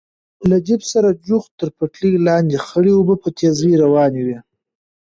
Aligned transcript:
له 0.49 0.57
جېپ 0.67 0.81
سره 0.93 1.09
جوخت 1.27 1.51
تر 1.59 1.69
پټلۍ 1.77 2.13
لاندې 2.27 2.57
خړې 2.65 2.91
اوبه 2.97 3.15
په 3.21 3.29
تېزۍ 3.37 3.73
روانې 3.83 4.21
وې. 4.27 4.39